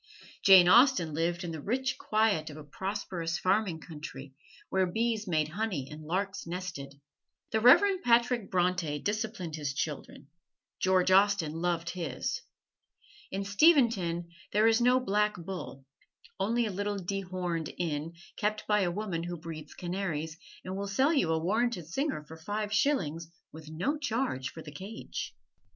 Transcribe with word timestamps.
Jane 0.41 0.67
Austen 0.67 1.13
lived 1.13 1.43
in 1.43 1.51
the 1.51 1.61
rich 1.61 1.99
quiet 1.99 2.49
of 2.49 2.57
a 2.57 2.63
prosperous 2.63 3.37
farming 3.37 3.81
country, 3.81 4.33
where 4.69 4.87
bees 4.87 5.27
made 5.27 5.49
honey 5.49 5.87
and 5.91 6.01
larks 6.07 6.47
nested. 6.47 6.99
The 7.51 7.59
Reverend 7.59 8.01
Patrick 8.01 8.49
Bronte 8.49 8.97
disciplined 8.97 9.57
his 9.57 9.75
children: 9.75 10.25
George 10.79 11.11
Austen 11.11 11.51
loved 11.53 11.91
his. 11.91 12.41
In 13.29 13.45
Steventon 13.45 14.31
there 14.51 14.65
is 14.65 14.81
no 14.81 14.99
"Black 14.99 15.35
Bull"; 15.37 15.85
only 16.39 16.65
a 16.65 16.71
little 16.71 16.97
dehorned 16.97 17.71
inn, 17.77 18.13
kept 18.37 18.65
by 18.65 18.79
a 18.79 18.89
woman 18.89 19.21
who 19.21 19.37
breeds 19.37 19.75
canaries, 19.75 20.35
and 20.65 20.75
will 20.75 20.87
sell 20.87 21.13
you 21.13 21.31
a 21.31 21.37
warranted 21.37 21.85
singer 21.85 22.23
for 22.27 22.37
five 22.37 22.73
shillings, 22.73 23.29
with 23.51 23.69
no 23.69 23.99
charge 23.99 24.49
for 24.49 24.63
the 24.63 24.71
cage. 24.71 25.35